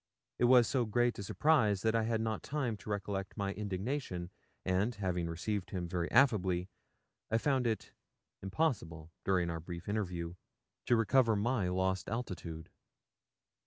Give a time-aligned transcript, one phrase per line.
[0.39, 4.31] It was so great a surprise that I had not time to recollect my indignation,
[4.65, 6.69] and, having received him very affably,
[7.29, 7.91] I found it
[8.41, 10.33] impossible, during our brief interview,
[10.87, 12.71] to recover my lost altitude.